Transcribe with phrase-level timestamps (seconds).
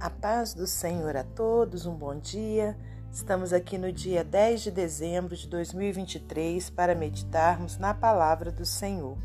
[0.00, 2.76] A paz do Senhor a todos, um bom dia.
[3.12, 9.16] Estamos aqui no dia 10 de dezembro de 2023 para meditarmos na palavra do Senhor.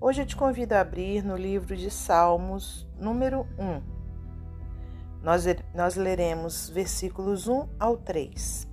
[0.00, 3.82] Hoje eu te convido a abrir no livro de Salmos, número 1.
[5.22, 5.44] Nós,
[5.74, 8.68] nós leremos versículos 1 ao 3.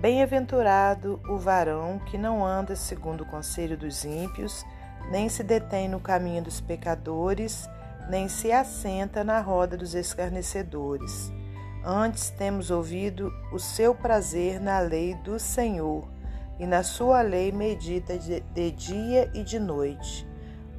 [0.00, 4.64] Bem-aventurado o varão que não anda segundo o conselho dos ímpios,
[5.10, 7.68] nem se detém no caminho dos pecadores,
[8.08, 11.32] nem se assenta na roda dos escarnecedores.
[11.84, 16.06] Antes temos ouvido o seu prazer na lei do Senhor,
[16.58, 20.28] e na sua lei medita de, dia e de noite.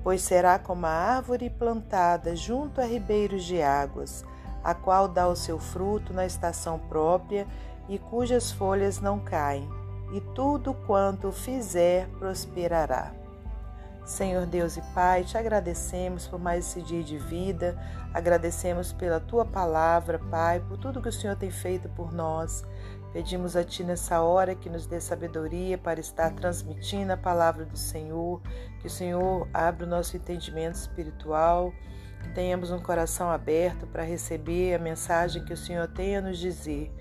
[0.03, 4.23] Pois será como a árvore plantada junto a ribeiros de águas,
[4.63, 7.47] a qual dá o seu fruto na estação própria
[7.89, 9.67] e cujas folhas não caem,
[10.13, 13.20] e tudo quanto fizer prosperará.
[14.05, 17.77] Senhor Deus e Pai, te agradecemos por mais esse dia de vida,
[18.13, 22.63] agradecemos pela tua palavra, Pai, por tudo que o Senhor tem feito por nós.
[23.13, 27.77] Pedimos a Ti nessa hora que nos dê sabedoria para estar transmitindo a palavra do
[27.77, 28.41] Senhor,
[28.79, 31.73] que o Senhor abra o nosso entendimento espiritual,
[32.23, 36.37] que tenhamos um coração aberto para receber a mensagem que o Senhor tem a nos
[36.37, 36.93] dizer.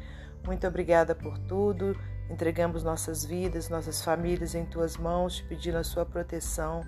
[0.44, 1.96] Muito obrigada por tudo.
[2.30, 6.82] Entregamos nossas vidas, nossas famílias em tuas mãos, te pedindo a sua proteção.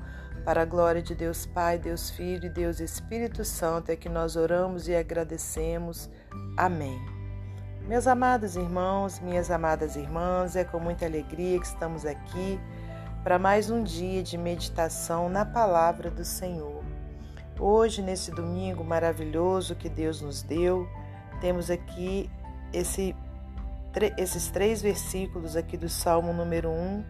[0.45, 4.37] Para a glória de Deus Pai, Deus Filho e Deus Espírito Santo é que nós
[4.37, 6.09] oramos e agradecemos.
[6.57, 6.97] Amém.
[7.89, 12.61] Meus amados irmãos, minhas amadas irmãs, é com muita alegria que estamos aqui
[13.25, 16.85] para mais um dia de meditação na palavra do Senhor.
[17.59, 20.89] Hoje, nesse domingo maravilhoso que Deus nos deu,
[21.41, 22.31] temos aqui
[22.73, 23.15] esse
[24.17, 27.05] esses três versículos aqui do Salmo número 1,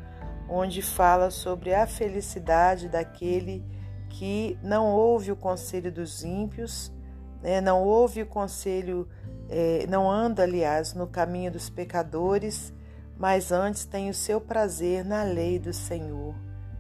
[0.48, 3.64] onde fala sobre a felicidade daquele
[4.08, 6.92] que não ouve o conselho dos ímpios,
[7.41, 9.08] né, não ouve o conselho,
[9.48, 12.72] é, não anda, aliás, no caminho dos pecadores,
[13.16, 16.34] mas antes tem o seu prazer na lei do Senhor,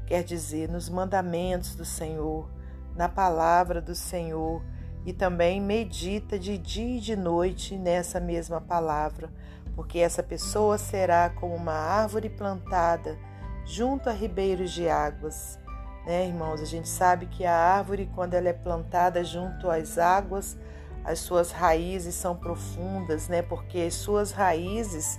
[0.06, 2.50] quer dizer, nos mandamentos do Senhor,
[2.96, 4.62] na palavra do Senhor,
[5.04, 9.30] e também medita de dia e de noite nessa mesma palavra
[9.74, 13.18] porque essa pessoa será como uma árvore plantada
[13.64, 15.58] junto a ribeiros de águas.
[16.06, 16.60] Né, irmãos?
[16.60, 20.56] A gente sabe que a árvore, quando ela é plantada junto às águas,
[21.04, 23.40] as suas raízes são profundas, né?
[23.42, 25.18] Porque as suas raízes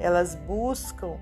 [0.00, 1.16] elas buscam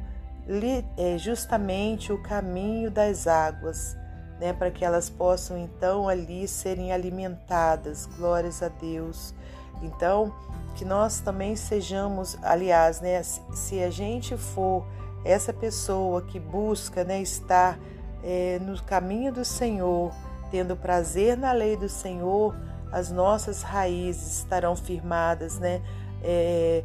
[0.97, 3.97] é, justamente o caminho das águas,
[4.39, 4.53] né?
[4.53, 8.07] Para que elas possam então ali serem alimentadas.
[8.07, 9.35] Glórias a Deus.
[9.83, 10.33] Então,
[10.75, 14.87] que nós também sejamos, aliás, né, se a gente for
[15.25, 17.79] essa pessoa que busca né, estar
[18.23, 20.13] é, no caminho do Senhor,
[20.51, 22.55] tendo prazer na lei do Senhor,
[22.93, 25.81] as nossas raízes estarão firmadas, né?
[26.23, 26.83] É,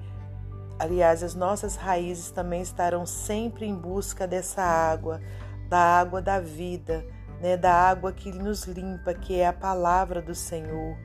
[0.78, 5.20] aliás, as nossas raízes também estarão sempre em busca dessa água,
[5.68, 7.04] da água da vida,
[7.42, 7.58] né?
[7.58, 10.96] Da água que nos limpa, que é a palavra do Senhor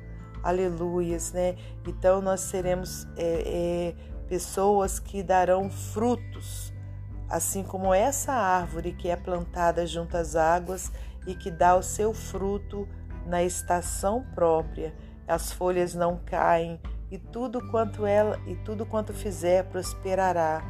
[0.42, 1.56] aleluias, né?
[1.86, 3.94] Então nós seremos é, é,
[4.28, 6.72] pessoas que darão frutos,
[7.28, 10.90] assim como essa árvore que é plantada junto às águas
[11.26, 12.88] e que dá o seu fruto
[13.26, 14.94] na estação própria.
[15.26, 16.80] As folhas não caem
[17.10, 20.62] e tudo quanto ela e tudo quanto fizer prosperará.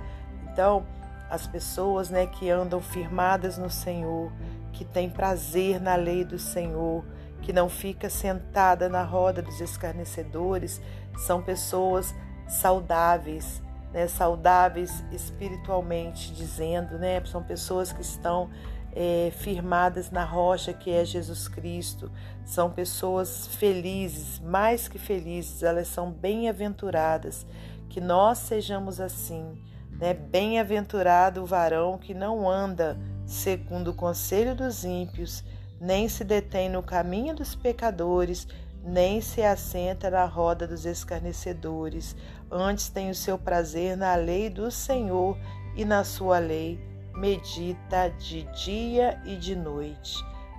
[0.51, 0.87] Então,
[1.31, 4.33] as pessoas, né, que andam firmadas no Senhor,
[4.73, 7.05] que têm prazer na lei do Senhor,
[7.43, 10.81] que não fica sentada na roda dos escarnecedores,
[11.17, 12.15] são pessoas
[12.49, 13.63] saudáveis,
[13.93, 14.07] né?
[14.09, 17.23] saudáveis espiritualmente dizendo, né?
[17.25, 18.51] são pessoas que estão
[18.93, 22.11] é, firmadas na rocha que é Jesus Cristo,
[22.45, 27.47] são pessoas felizes, mais que felizes, elas são bem-aventuradas,
[27.89, 29.59] que nós sejamos assim,
[29.93, 30.15] né?
[30.15, 32.97] Bem-aventurado o varão que não anda
[33.27, 35.45] segundo o conselho dos ímpios,
[35.81, 38.47] nem se detém no caminho dos pecadores,
[38.85, 42.15] nem se assenta na roda dos escarnecedores.
[42.51, 45.39] Antes tem o seu prazer na lei do Senhor
[45.75, 46.79] e na sua lei
[47.15, 50.15] medita de dia e de noite.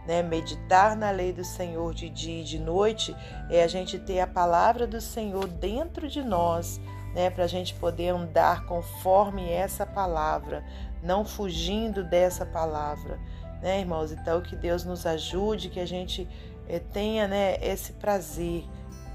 [0.08, 0.24] Né?
[0.24, 3.16] Meditar na lei do Senhor de dia e de noite
[3.50, 6.82] é a gente ter a palavra do Senhor dentro de nós,
[7.14, 7.30] né?
[7.30, 10.64] para a gente poder andar conforme essa palavra,
[11.04, 13.20] não fugindo dessa palavra
[13.62, 14.12] né, irmãos?
[14.12, 16.28] Então, que Deus nos ajude, que a gente
[16.68, 18.64] é, tenha né, esse prazer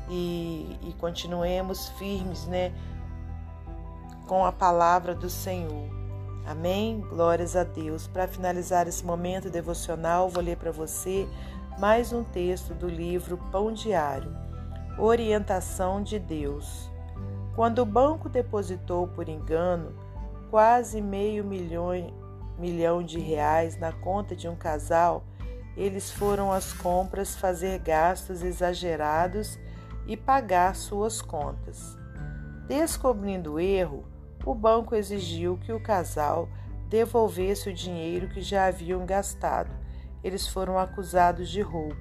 [0.09, 2.73] e, e continuemos firmes, né,
[4.27, 5.89] com a palavra do Senhor.
[6.47, 7.01] Amém?
[7.01, 8.07] Glórias a Deus.
[8.07, 11.29] Para finalizar esse momento devocional, vou ler para você
[11.79, 14.33] mais um texto do livro Pão Diário.
[14.99, 16.89] Orientação de Deus.
[17.55, 19.93] Quando o banco depositou por engano
[20.51, 21.91] quase meio milhão,
[22.59, 25.25] milhão de reais na conta de um casal,
[25.77, 29.59] eles foram às compras fazer gastos exagerados
[30.07, 31.97] e pagar suas contas.
[32.67, 34.05] Descobrindo o erro,
[34.45, 36.49] o banco exigiu que o casal
[36.89, 39.71] devolvesse o dinheiro que já haviam gastado.
[40.23, 41.97] Eles foram acusados de roubo.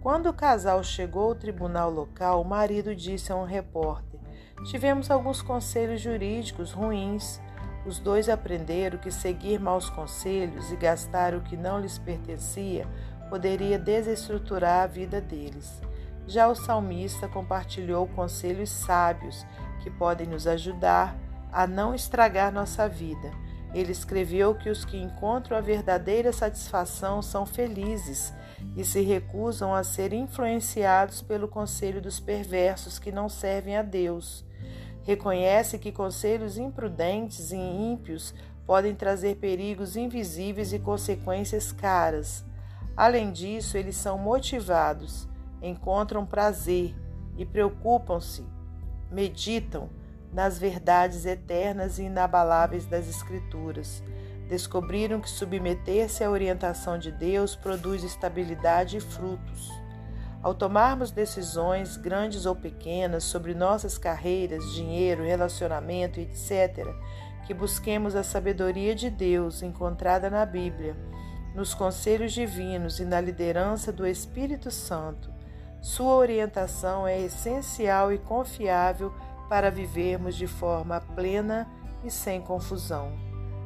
[0.00, 4.20] Quando o casal chegou ao tribunal local, o marido disse a um repórter:
[4.64, 7.40] Tivemos alguns conselhos jurídicos ruins.
[7.88, 12.86] Os dois aprenderam que seguir maus conselhos e gastar o que não lhes pertencia
[13.30, 15.80] poderia desestruturar a vida deles.
[16.26, 19.46] Já o salmista compartilhou conselhos sábios
[19.80, 21.16] que podem nos ajudar
[21.50, 23.32] a não estragar nossa vida.
[23.72, 28.34] Ele escreveu que os que encontram a verdadeira satisfação são felizes
[28.76, 34.44] e se recusam a ser influenciados pelo conselho dos perversos que não servem a Deus.
[35.08, 38.34] Reconhece que conselhos imprudentes e ímpios
[38.66, 42.44] podem trazer perigos invisíveis e consequências caras.
[42.94, 45.26] Além disso, eles são motivados,
[45.62, 46.94] encontram prazer
[47.38, 48.44] e preocupam-se,
[49.10, 49.88] meditam
[50.30, 54.02] nas verdades eternas e inabaláveis das Escrituras.
[54.46, 59.87] Descobriram que submeter-se à orientação de Deus produz estabilidade e frutos.
[60.40, 66.86] Ao tomarmos decisões, grandes ou pequenas, sobre nossas carreiras, dinheiro, relacionamento, etc.,
[67.44, 70.96] que busquemos a sabedoria de Deus encontrada na Bíblia,
[71.54, 75.32] nos conselhos divinos e na liderança do Espírito Santo.
[75.80, 79.12] Sua orientação é essencial e confiável
[79.48, 81.66] para vivermos de forma plena
[82.04, 83.12] e sem confusão.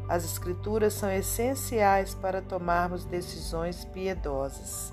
[0.08, 4.92] As Escrituras são essenciais para tomarmos decisões piedosas.